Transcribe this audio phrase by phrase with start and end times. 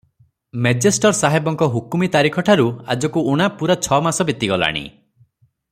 [0.67, 2.65] ମେଜେଷ୍ଟର ସାହେବଙ୍କ ହୁକୁମୀ ତାରିଖଠାରୁ
[2.95, 4.85] ଆଜକୁ ଊଣା ପୂରା ଛ ମାସ ବିତିଗଲାଣି।